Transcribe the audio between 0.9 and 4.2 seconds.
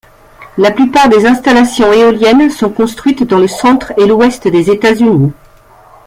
des installations éoliennes sont construites dans le centre et